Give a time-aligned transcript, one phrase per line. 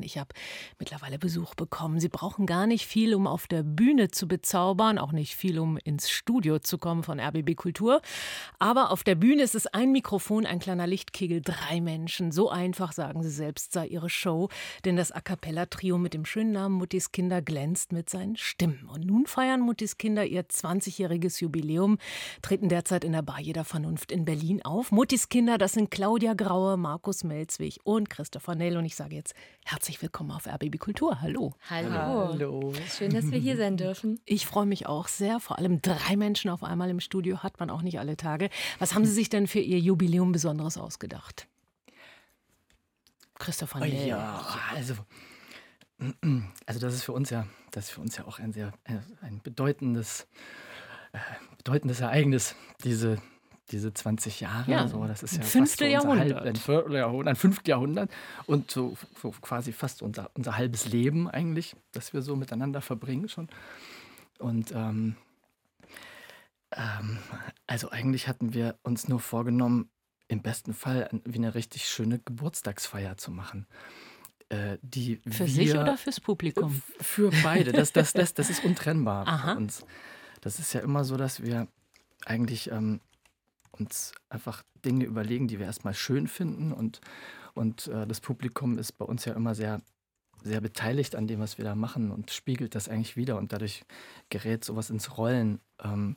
[0.00, 0.30] und ich habe
[0.78, 2.00] mittlerweile Besuch bekommen.
[2.00, 5.76] Sie brauchen gar nicht viel, um auf der Bühne zu bezaubern, auch nicht viel, um
[5.76, 8.00] ins Studio zu kommen von RBB Kultur.
[8.58, 12.32] Aber auf der Bühne ist es ein Mikrofon, ein kleiner Lichtkegel, drei Menschen.
[12.32, 14.48] So einfach, sagen sie selbst, sei ihre Show.
[14.86, 18.88] Denn das A Cappella-Trio mit dem schönen Namen Muttis Kinder glänzt mit seinen Stimmen.
[18.90, 21.98] Und nun feiern Muttis Kinder ihr 20-jähriges Jubiläum,
[22.40, 24.92] treten derzeit in der Bar jeder Vernunft in Berlin auf.
[24.92, 28.78] Muttis Kinder, das sind Claudia Graue, Markus Melzwig und Christopher Nell.
[28.78, 31.20] Und ich sage jetzt herzlich willkommen auf RBB Kultur.
[31.20, 31.54] Hallo.
[31.68, 31.90] Hallo.
[31.90, 32.72] Hallo.
[32.88, 34.20] Schön, dass wir hier sein dürfen.
[34.24, 35.40] Ich freue mich auch sehr.
[35.40, 38.50] Vor allem drei Menschen auf einmal im Studio hat man auch nicht alle Tage.
[38.78, 41.48] Was haben Sie sich denn für Ihr Jubiläum Besonderes ausgedacht?
[43.40, 44.06] Christopher Nell.
[44.06, 44.94] Ja, also,
[46.66, 49.40] also das ist für uns ja, das ist für uns ja auch ein sehr ein
[49.42, 50.28] bedeutendes,
[51.12, 51.18] äh,
[51.58, 52.54] bedeutendes Ereignis,
[52.84, 53.20] diese,
[53.70, 54.70] diese 20 Jahre.
[54.70, 56.34] Ja, so, das ist ja fünfte Jahrhundert.
[56.34, 58.10] Halb, ein Vierteljahrhundert, ein fünftes Jahrhundert
[58.46, 63.28] und so, so, quasi fast unser, unser halbes Leben eigentlich, das wir so miteinander verbringen
[63.28, 63.48] schon.
[64.38, 65.16] Und ähm,
[66.72, 67.18] ähm,
[67.66, 69.90] also eigentlich hatten wir uns nur vorgenommen,
[70.28, 73.66] im besten Fall wie eine richtig schöne Geburtstagsfeier zu machen.
[74.48, 76.82] Äh, die für wir, sich oder fürs Publikum?
[77.00, 77.72] Für beide.
[77.72, 79.52] Das, das, das, das ist untrennbar Aha.
[79.52, 79.84] für uns.
[80.40, 81.66] Das ist ja immer so, dass wir
[82.26, 83.00] eigentlich ähm,
[83.80, 86.72] uns einfach Dinge überlegen, die wir erstmal schön finden.
[86.72, 87.00] Und,
[87.54, 89.80] und äh, das Publikum ist bei uns ja immer sehr,
[90.42, 93.36] sehr beteiligt an dem, was wir da machen und spiegelt das eigentlich wieder.
[93.38, 93.84] Und dadurch
[94.28, 95.60] gerät sowas ins Rollen.
[95.82, 96.16] Ähm,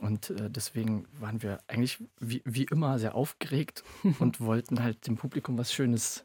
[0.00, 3.84] und äh, deswegen waren wir eigentlich wie, wie immer sehr aufgeregt
[4.18, 6.24] und wollten halt dem Publikum was Schönes,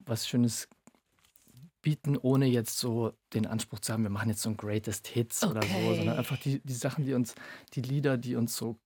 [0.00, 0.68] was Schönes
[1.80, 5.42] bieten, ohne jetzt so den Anspruch zu haben, wir machen jetzt so ein Greatest Hits
[5.42, 5.52] okay.
[5.52, 7.34] oder so, sondern einfach die, die Sachen, die uns,
[7.74, 8.76] die Lieder, die uns so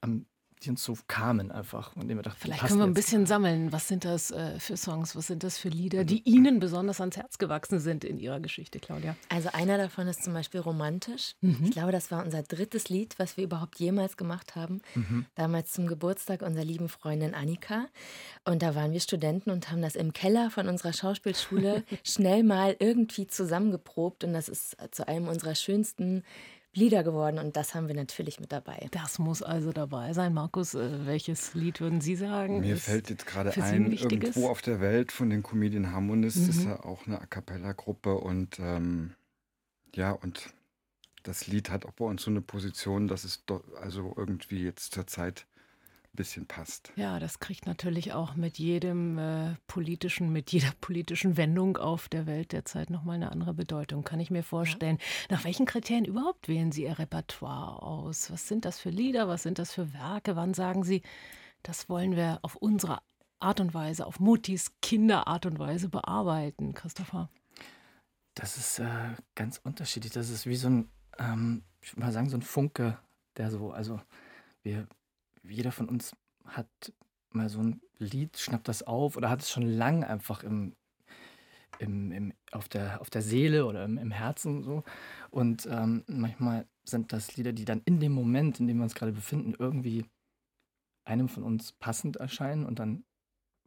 [0.00, 0.26] am
[0.62, 1.94] die uns so kamen einfach.
[1.96, 3.72] Und wir dachten, Vielleicht können wir ein bisschen sammeln.
[3.72, 7.16] Was sind das äh, für Songs, was sind das für Lieder, die Ihnen besonders ans
[7.16, 9.16] Herz gewachsen sind in Ihrer Geschichte, Claudia?
[9.28, 11.34] Also einer davon ist zum Beispiel romantisch.
[11.40, 11.58] Mhm.
[11.64, 14.80] Ich glaube, das war unser drittes Lied, was wir überhaupt jemals gemacht haben.
[14.94, 15.26] Mhm.
[15.34, 17.86] Damals zum Geburtstag unserer lieben Freundin Annika.
[18.44, 22.76] Und da waren wir Studenten und haben das im Keller von unserer Schauspielschule schnell mal
[22.78, 24.24] irgendwie zusammengeprobt.
[24.24, 26.22] Und das ist zu einem unserer schönsten
[26.76, 28.86] Lieder geworden und das haben wir natürlich mit dabei.
[28.90, 30.34] Das muss also dabei sein.
[30.34, 32.60] Markus, äh, welches Lied würden Sie sagen?
[32.60, 36.48] Mir fällt jetzt gerade ein, irgendwo auf der Welt von den Comedian Harmonists mhm.
[36.50, 39.14] ist ja auch eine A Cappella-Gruppe und ähm,
[39.94, 40.52] ja, und
[41.22, 44.92] das Lied hat auch bei uns so eine Position, dass es doch also irgendwie jetzt
[44.92, 45.46] zur Zeit
[46.16, 46.92] bisschen passt.
[46.96, 52.26] Ja, das kriegt natürlich auch mit jedem äh, politischen, mit jeder politischen Wendung auf der
[52.26, 54.98] Welt derzeit nochmal eine andere Bedeutung, kann ich mir vorstellen.
[54.98, 55.36] Ja.
[55.36, 58.30] Nach welchen Kriterien überhaupt wählen Sie Ihr Repertoire aus?
[58.30, 59.28] Was sind das für Lieder?
[59.28, 60.36] Was sind das für Werke?
[60.36, 61.02] Wann sagen Sie,
[61.62, 63.00] das wollen wir auf unsere
[63.38, 67.28] Art und Weise, auf Mutis Kinderart und Weise bearbeiten, Christopher?
[68.34, 70.12] Das ist äh, ganz unterschiedlich.
[70.12, 72.98] Das ist wie so ein, ähm, ich würde mal sagen, so ein Funke,
[73.36, 74.00] der so, also
[74.62, 74.86] wir
[75.48, 76.92] jeder von uns hat
[77.30, 80.74] mal so ein Lied, schnappt das auf oder hat es schon lang einfach im,
[81.78, 84.84] im, im, auf, der, auf der Seele oder im, im Herzen so.
[85.30, 88.94] Und ähm, manchmal sind das Lieder, die dann in dem Moment, in dem wir uns
[88.94, 90.04] gerade befinden, irgendwie
[91.04, 93.04] einem von uns passend erscheinen und dann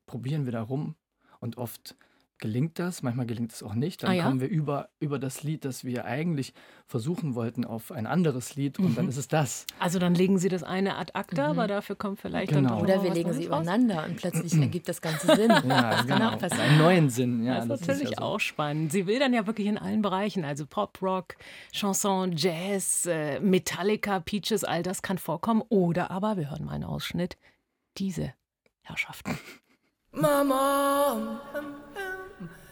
[0.06, 0.96] probieren wir da rum
[1.40, 1.96] und oft
[2.39, 4.03] gelingt das, manchmal gelingt es auch nicht.
[4.03, 4.23] Dann ah, ja?
[4.23, 6.53] kommen wir über, über das Lied, das wir eigentlich
[6.88, 8.95] versuchen wollten, auf ein anderes Lied und mhm.
[8.95, 9.66] dann ist es das.
[9.77, 11.59] Also dann legen Sie das eine ad acta, mhm.
[11.59, 12.69] aber dafür kommt vielleicht genau.
[12.69, 15.53] dann Oder wir legen sie übereinander und plötzlich ergibt das Ganze Sinn.
[15.69, 16.29] Ja, genau.
[16.29, 17.44] Einen neuen Sinn.
[17.44, 18.23] Ja, das ist das natürlich ist ja so.
[18.23, 18.91] auch spannend.
[18.91, 21.35] Sie will dann ja wirklich in allen Bereichen, also Pop, Rock,
[21.72, 25.61] Chanson, Jazz, äh, Metallica, Peaches, all das kann vorkommen.
[25.69, 27.38] Oder aber, wir hören mal einen Ausschnitt,
[27.97, 28.33] diese
[28.81, 29.38] Herrschaften.
[30.11, 31.39] Mama,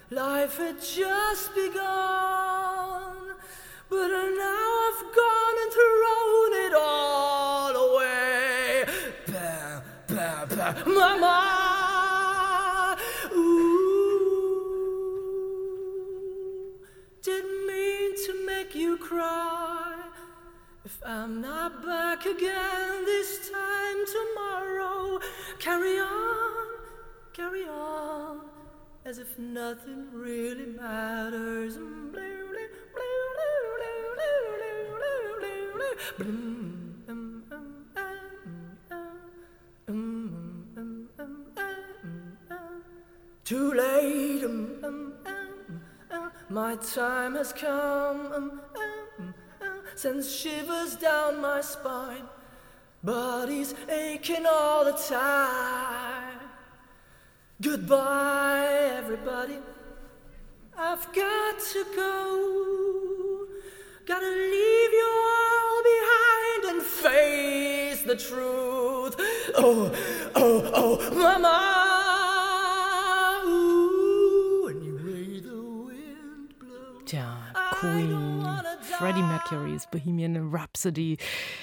[0.09, 3.35] Life had just begun,
[3.89, 8.85] but now I've gone and thrown it all away.
[9.27, 12.97] Bam, bam, bam, mama.
[13.33, 14.71] Ooh,
[17.21, 20.05] didn't mean to make you cry.
[20.85, 25.19] If I'm not back again this time tomorrow,
[25.59, 26.67] carry on,
[27.33, 27.96] carry on
[29.07, 31.77] as if nothing really matters.
[43.45, 44.43] Too late,
[46.49, 48.59] my time has come.
[49.95, 52.25] Sends shivers down my spine,
[53.01, 56.06] body's aching all the time.
[57.59, 59.57] Goodbye, everybody.
[60.77, 63.47] I've got to go.
[64.05, 69.15] Gotta leave you all behind and face the truth.
[69.57, 69.91] Oh,
[70.35, 71.83] oh, oh, mama.
[77.07, 77.25] Tja,
[77.79, 78.26] Queen,
[78.97, 81.17] Freddie Mercury's Bohemian Rhapsody,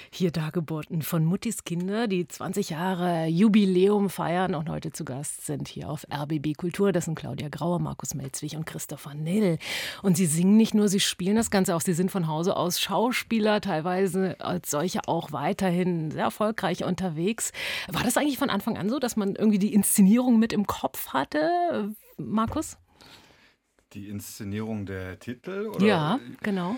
[0.09, 5.67] hier dargeboten von Muttis Kinder, die 20 Jahre Jubiläum feiern und heute zu Gast sind
[5.67, 6.93] hier auf RBB Kultur.
[6.93, 9.57] Das sind Claudia Grauer, Markus Melzwig und Christopher Nell.
[10.01, 11.81] Und sie singen nicht nur, sie spielen das Ganze auch.
[11.81, 17.51] Sie sind von Hause aus Schauspieler, teilweise als solche auch weiterhin sehr erfolgreich unterwegs.
[17.89, 21.09] War das eigentlich von Anfang an so, dass man irgendwie die Inszenierung mit im Kopf
[21.09, 22.77] hatte, Markus?
[23.91, 25.67] Die Inszenierung der Titel?
[25.73, 25.85] Oder?
[25.85, 26.77] Ja, genau.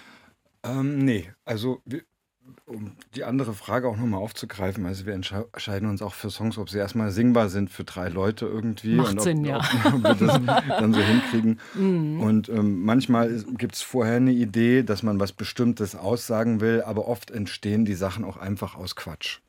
[0.64, 1.82] Ähm, nee, also
[2.66, 6.70] um die andere Frage auch nochmal aufzugreifen, also wir entscheiden uns auch für Songs, ob
[6.70, 8.96] sie erstmal singbar sind für drei Leute irgendwie.
[8.96, 9.58] Macht und ob, Sinn, ja.
[9.86, 11.60] Ob, wir das dann so hinkriegen.
[11.76, 12.22] Mhm.
[12.22, 17.08] Und ähm, manchmal gibt es vorher eine Idee, dass man was Bestimmtes aussagen will, aber
[17.08, 19.40] oft entstehen die Sachen auch einfach aus Quatsch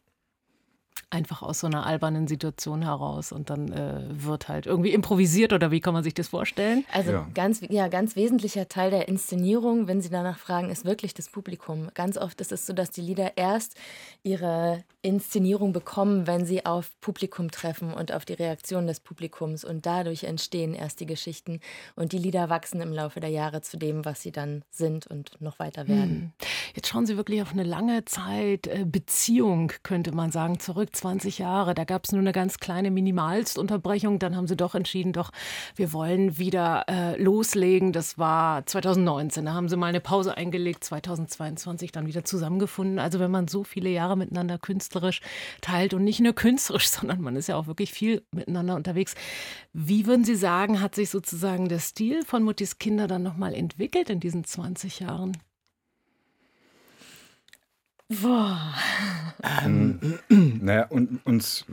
[1.11, 5.71] einfach aus so einer albernen Situation heraus und dann äh, wird halt irgendwie improvisiert oder
[5.71, 6.85] wie kann man sich das vorstellen?
[6.93, 7.29] Also ja.
[7.35, 11.89] ganz ja ganz wesentlicher Teil der Inszenierung, wenn Sie danach fragen, ist wirklich das Publikum.
[11.95, 13.77] Ganz oft ist es so, dass die Lieder erst
[14.23, 19.87] ihre Inszenierung bekommen, wenn sie auf Publikum treffen und auf die Reaktion des Publikums und
[19.87, 21.61] dadurch entstehen erst die Geschichten
[21.95, 25.41] und die Lieder wachsen im Laufe der Jahre zu dem, was sie dann sind und
[25.41, 26.11] noch weiter werden.
[26.11, 26.33] Hm.
[26.75, 31.39] Jetzt schauen Sie wirklich auf eine lange Zeit äh, Beziehung, könnte man sagen, zurück 20
[31.39, 31.75] Jahre.
[31.75, 34.19] Da gab es nur eine ganz kleine Minimalstunterbrechung.
[34.19, 35.31] Dann haben sie doch entschieden, doch,
[35.75, 37.93] wir wollen wieder äh, loslegen.
[37.93, 39.47] Das war 2019.
[39.47, 42.99] Da haben sie mal eine Pause eingelegt, 2022 dann wieder zusammengefunden.
[42.99, 45.21] Also wenn man so viele Jahre miteinander künstlerisch
[45.61, 49.15] teilt und nicht nur künstlerisch, sondern man ist ja auch wirklich viel miteinander unterwegs.
[49.73, 54.11] Wie würden Sie sagen, hat sich sozusagen der Stil von Muttis Kinder dann nochmal entwickelt
[54.11, 55.37] in diesen 20 Jahren?
[58.09, 58.75] Boah.
[59.43, 61.67] Ähm, naja, und uns,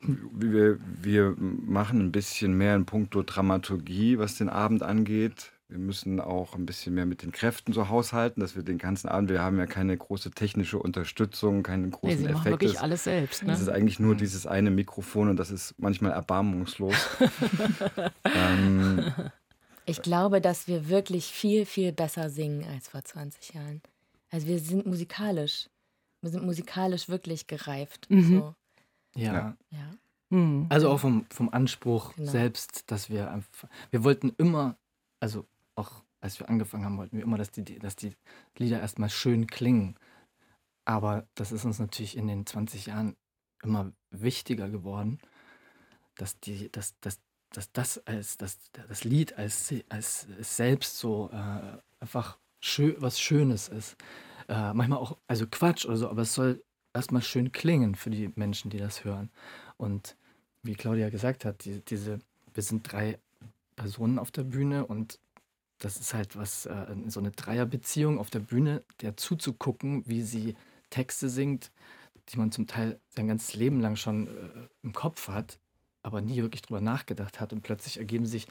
[0.00, 5.52] wir, wir machen ein bisschen mehr in puncto Dramaturgie, was den Abend angeht.
[5.68, 9.08] Wir müssen auch ein bisschen mehr mit den Kräften so haushalten, dass wir den ganzen
[9.08, 12.38] Abend, wir haben ja keine große technische Unterstützung, keine großen nee, Sie Effekte.
[12.38, 13.42] Machen wirklich alles selbst.
[13.42, 13.52] Ne?
[13.52, 14.18] Es ist eigentlich nur mhm.
[14.18, 16.94] dieses eine Mikrofon und das ist manchmal erbarmungslos.
[18.24, 19.12] ähm,
[19.86, 23.80] ich glaube, dass wir wirklich viel, viel besser singen als vor 20 Jahren.
[24.30, 25.81] Also wir sind musikalisch wir
[26.30, 28.08] sind musikalisch wirklich gereift.
[28.10, 28.22] Mhm.
[28.22, 28.54] So.
[29.14, 29.56] Ja.
[29.70, 29.94] ja.
[30.30, 30.66] Mhm.
[30.70, 32.30] Also auch vom, vom Anspruch genau.
[32.30, 34.76] selbst, dass wir einfach, wir wollten immer,
[35.20, 38.14] also auch als wir angefangen haben, wollten wir immer, dass die, dass die
[38.56, 39.96] Lieder erstmal schön klingen.
[40.84, 43.16] Aber das ist uns natürlich in den 20 Jahren
[43.62, 45.18] immer wichtiger geworden,
[46.16, 47.20] dass, die, dass, dass,
[47.50, 48.58] dass das als das,
[48.88, 53.96] das Lied als, als selbst so äh, einfach schön, was Schönes ist
[54.48, 56.62] äh, manchmal auch, also Quatsch oder so, aber es soll
[56.94, 59.30] erstmal schön klingen für die Menschen, die das hören.
[59.76, 60.16] Und
[60.62, 62.20] wie Claudia gesagt hat, die, diese,
[62.54, 63.18] wir sind drei
[63.76, 65.18] Personen auf der Bühne und
[65.78, 70.54] das ist halt was, äh, so eine Dreierbeziehung auf der Bühne, der zuzugucken, wie sie
[70.90, 71.72] Texte singt,
[72.28, 75.58] die man zum Teil sein ganzes Leben lang schon äh, im Kopf hat,
[76.02, 77.52] aber nie wirklich drüber nachgedacht hat.
[77.52, 78.46] Und plötzlich ergeben sich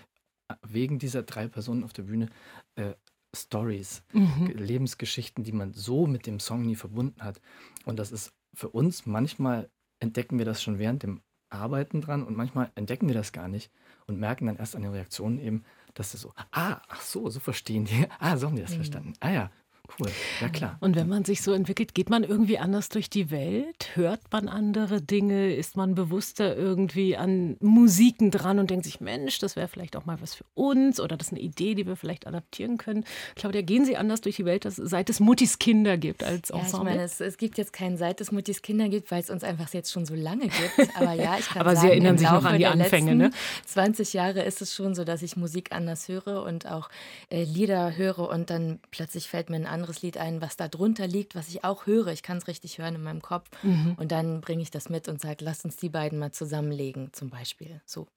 [0.49, 2.27] äh, wegen dieser drei Personen auf der Bühne
[2.75, 2.93] äh,
[3.35, 4.47] Stories, mhm.
[4.55, 7.41] Lebensgeschichten, die man so mit dem Song nie verbunden hat.
[7.85, 9.69] Und das ist für uns, manchmal
[9.99, 13.71] entdecken wir das schon während dem Arbeiten dran und manchmal entdecken wir das gar nicht
[14.07, 17.39] und merken dann erst an den Reaktionen eben, dass es so, ah, ach so, so
[17.39, 18.75] verstehen die, ah, so haben die das mhm.
[18.75, 19.13] verstanden.
[19.19, 19.51] Ah ja,
[19.99, 20.77] Cool, ja klar.
[20.79, 23.91] Und wenn man sich so entwickelt, geht man irgendwie anders durch die Welt?
[23.95, 25.53] Hört man andere Dinge?
[25.53, 30.05] Ist man bewusster irgendwie an Musiken dran und denkt sich, Mensch, das wäre vielleicht auch
[30.05, 33.03] mal was für uns oder das ist eine Idee, die wir vielleicht adaptieren können?
[33.35, 36.61] Claudia, gehen Sie anders durch die Welt, dass, seit es Muttis Kinder gibt als Ensemble?
[36.61, 39.29] Ja, ich meine, es, es, gibt jetzt keinen seit es Muttis Kinder gibt, weil es
[39.29, 40.95] uns einfach jetzt schon so lange gibt.
[40.95, 43.31] Aber ja, ich kann Aber sagen, Sie erinnern sich noch an die Anfänge, ne?
[43.65, 46.89] 20 Jahre ist es schon so, dass ich Musik anders höre und auch
[47.29, 51.07] äh, Lieder höre und dann plötzlich fällt mir ein anderes Lied ein, was da drunter
[51.07, 52.07] liegt, was ich auch höre.
[52.07, 53.49] Ich kann es richtig hören in meinem Kopf.
[53.63, 53.95] Mhm.
[53.97, 57.29] Und dann bringe ich das mit und sage, lass uns die beiden mal zusammenlegen, zum
[57.29, 57.81] Beispiel.
[57.85, 58.07] So.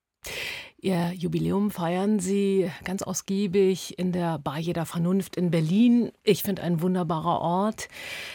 [0.78, 6.12] Ihr Jubiläum feiern Sie ganz ausgiebig in der Bar Jeder Vernunft in Berlin.
[6.22, 7.88] Ich finde ein wunderbarer Ort,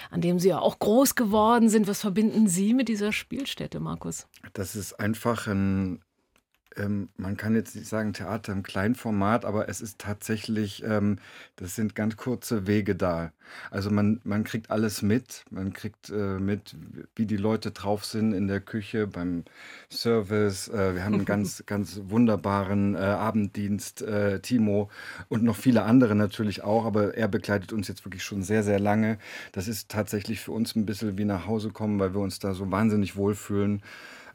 [0.10, 1.88] an dem Sie ja auch groß geworden sind.
[1.88, 4.28] Was verbinden Sie mit dieser Spielstätte, Markus?
[4.54, 6.02] Das ist einfach ein
[6.78, 11.18] ähm, man kann jetzt nicht sagen Theater im Kleinformat, aber es ist tatsächlich, ähm,
[11.56, 13.32] das sind ganz kurze Wege da.
[13.72, 15.44] Also man, man kriegt alles mit.
[15.50, 16.76] Man kriegt äh, mit,
[17.16, 19.44] wie die Leute drauf sind in der Küche, beim
[19.90, 20.68] Service.
[20.68, 24.90] Äh, wir haben einen ganz, ganz wunderbaren äh, Abenddienst, äh, Timo
[25.28, 28.80] und noch viele andere natürlich auch, aber er begleitet uns jetzt wirklich schon sehr, sehr
[28.80, 29.18] lange.
[29.52, 32.54] Das ist tatsächlich für uns ein bisschen wie nach Hause kommen, weil wir uns da
[32.54, 33.82] so wahnsinnig wohlfühlen.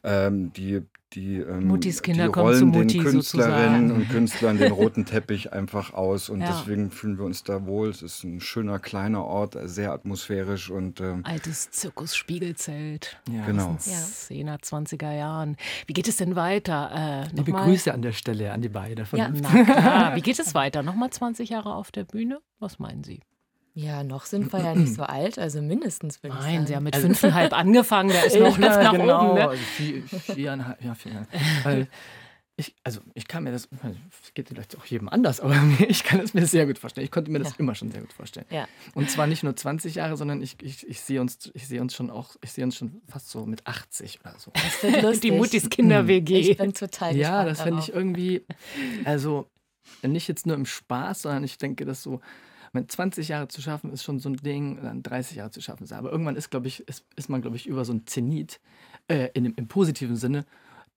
[0.05, 0.83] Ähm, die
[1.15, 3.93] die, ähm, Muttis Kinder die kommen zu rollen Mutti den Künstlerinnen sozusagen.
[3.93, 6.49] und Künstlern den roten Teppich einfach aus und Ja.
[6.49, 7.91] deswegen fühlen wir uns da wohl.
[7.91, 13.21] Es ist ein schöner kleiner Ort, sehr atmosphärisch und ähm, Altes Zirkus-Spiegelzelt.
[13.31, 13.47] Ja.
[13.47, 13.77] genau.
[13.87, 13.93] Ja.
[13.93, 15.57] 10er, 20er Jahren.
[15.87, 16.91] Wie geht es denn weiter?
[17.31, 19.07] Äh, Liebe nochmal- Grüße an der Stelle an die beiden.
[19.07, 19.29] Von Ja.
[19.33, 20.17] Na klar.
[20.17, 20.83] Wie geht es weiter?
[20.83, 22.41] Nochmal 20 Jahre auf der Bühne?
[22.59, 23.21] Was meinen Sie?
[23.77, 26.55] Ja, noch sind wir ja nicht so alt, also mindestens würde ich sagen.
[26.55, 29.31] Nein, Sie haben mit fünfeinhalb angefangen, da ist noch Luft nach genau.
[29.31, 29.35] oben.
[29.35, 29.49] Ne?
[29.49, 31.29] Also vier, viereinhalb, ja, viereinhalb.
[31.65, 31.89] Weil
[32.57, 33.69] ich, also ich kann mir das,
[34.23, 35.57] es geht vielleicht auch jedem anders, aber
[35.89, 37.05] ich kann es mir sehr gut vorstellen.
[37.05, 37.55] Ich konnte mir das Ja.
[37.59, 38.47] immer schon sehr gut vorstellen.
[38.51, 38.69] Ja.
[38.95, 41.95] Und zwar nicht nur 20 Jahre, sondern ich, ich, ich sehe uns, ich sehe uns
[41.95, 44.53] schon auch, ich sehe uns schon fast so mit 80 oder so.
[44.53, 45.21] Das wird lustig.
[45.23, 46.39] Die Muttis Kinder-WG.
[46.39, 48.47] Ich bin total Ja, das finde ich irgendwie,
[49.05, 49.51] also
[50.03, 52.21] nicht jetzt nur im Spaß, sondern ich denke, dass so,
[52.75, 55.85] mit 20 Jahre zu schaffen, ist schon so ein Ding, dann 30 Jahre zu schaffen.
[55.85, 58.61] ist- Aber irgendwann ist, glaube ich, ist, ist man, glaube ich, über so ein Zenit,
[59.09, 60.45] äh, in, dem- im positiven Sinne,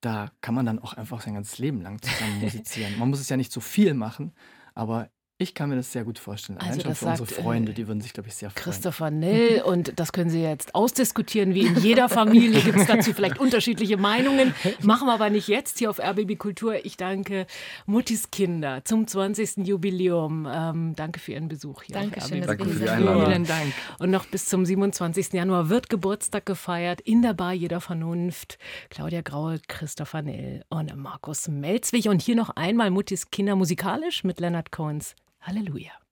[0.01, 2.97] da kann man dann auch einfach sein ganzes Leben lang zusammen musizieren.
[2.99, 4.33] Man muss es ja nicht so viel machen,
[4.73, 6.57] aber ich kann mir das sehr gut vorstellen.
[6.57, 8.49] Allein Also schon das für unsere sagt, äh, Freunde, die würden sich, glaube ich, sehr
[8.49, 8.63] freuen.
[8.63, 13.13] Christopher Nell und das können Sie jetzt ausdiskutieren, wie in jeder Familie gibt es dazu
[13.13, 14.55] vielleicht unterschiedliche Meinungen.
[14.81, 16.83] Machen wir aber nicht jetzt hier auf RBB Kultur.
[16.83, 17.45] Ich danke
[17.85, 19.67] Muttis Kinder zum 20.
[19.67, 20.47] Jubiläum.
[20.51, 21.93] Ähm, danke für Ihren Besuch hier.
[21.93, 23.25] Dankeschön, auf RBB Danke für die Einladung.
[23.27, 23.73] Vielen Dank.
[23.99, 25.33] Und noch bis zum 27.
[25.33, 28.57] Januar wird Geburtstag gefeiert in der Bar Jeder Vernunft.
[28.89, 32.09] Claudia Graul, Christopher Nell und Markus Melzwig.
[32.09, 35.13] Und hier noch einmal Muttis Kinder musikalisch mit Leonard Cohens.
[35.47, 36.01] Halleluja.